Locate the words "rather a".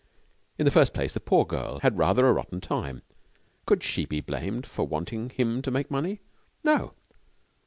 1.95-2.33